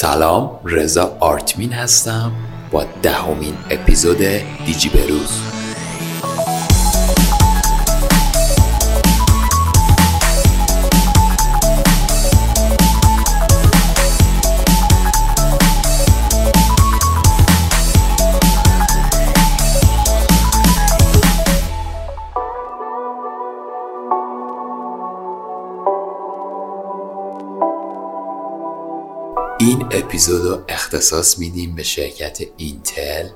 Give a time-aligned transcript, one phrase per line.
[0.00, 2.32] سلام رضا آرتمین هستم
[2.70, 4.18] با دهمین اپیزود
[4.66, 5.40] دیجی بروز
[29.68, 33.28] این اپیزود رو اختصاص میدیم به شرکت اینتل.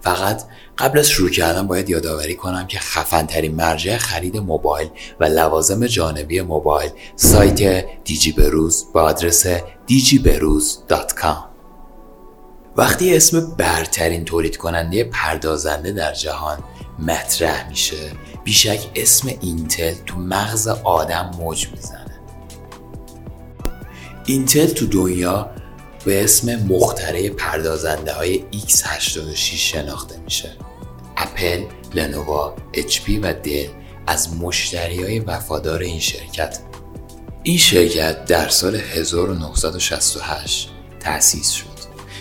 [0.00, 0.42] فقط
[0.78, 4.88] قبل از شروع کردن باید یادآوری کنم که خفن ترین مرجع خرید موبایل
[5.20, 9.46] و لوازم جانبی موبایل سایت دیجی بروز با آدرس
[9.88, 11.36] digiberuz.com
[12.76, 16.58] وقتی اسم برترین تولید کننده پردازنده در جهان
[16.98, 18.12] مطرح میشه
[18.44, 22.20] بیشک اسم اینتل تو مغز آدم موج می‌زنه.
[24.26, 25.50] اینتل تو دنیا
[26.04, 30.56] به اسم مختره پردازنده های X86 شناخته میشه.
[31.16, 33.68] اپل، لنووا، HP و دل
[34.06, 36.58] از مشتری های وفادار این شرکت.
[37.42, 41.66] این شرکت در سال 1968 تأسیس شد.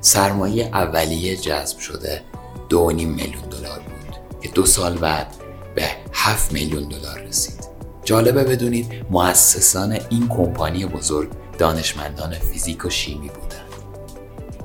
[0.00, 2.22] سرمایه اولیه جذب شده
[2.70, 5.26] 2.5 میلیون دلار بود که دو سال بعد
[5.74, 7.60] به 7 میلیون دلار رسید.
[8.04, 11.30] جالبه بدونید مؤسسان این کمپانی بزرگ
[11.60, 13.70] دانشمندان فیزیک و شیمی بودند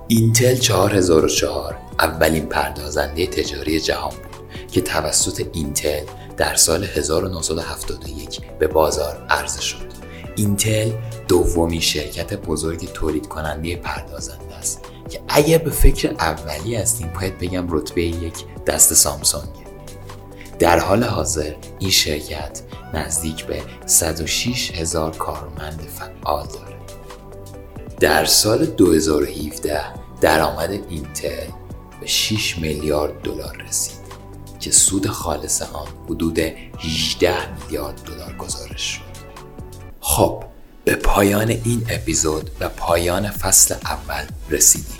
[0.08, 6.04] اینتل 4004 اولین پردازنده تجاری جهان بود که توسط اینتل
[6.38, 9.86] در سال 1971 به بازار عرضه شد.
[10.36, 10.92] اینتل
[11.28, 17.68] دومی شرکت بزرگ تولید کننده پردازنده است که اگر به فکر اولی هستیم باید بگم
[17.70, 18.34] رتبه یک
[18.68, 19.50] دست سامسونگ
[20.60, 22.62] در حال حاضر این شرکت
[22.94, 26.85] نزدیک به 106 هزار کارمند فعال دارد.
[28.00, 29.82] در سال 2017
[30.22, 31.48] درآمد اینتل
[32.02, 34.06] به 6 میلیارد دلار رسید
[34.60, 39.02] که سود خالص آن حدود 18 میلیارد دلار گزارش شد.
[40.00, 40.44] خب
[40.86, 45.00] به پایان این اپیزود و پایان فصل اول رسیدیم.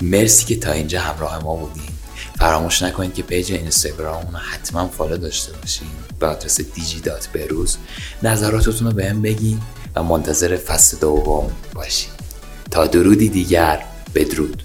[0.00, 1.96] مرسی که تا اینجا همراه ما بودین.
[2.38, 5.88] فراموش نکنید که page اینستاگرام رو حتما follow داشته باشین
[6.18, 7.76] به آدرس دیجی dot بروز
[8.22, 9.60] نظراتتون رو بهم بگین
[9.94, 12.15] و منتظر فصل دوم باشین
[12.70, 13.82] تا درودی دیگر
[14.14, 14.62] بدرود.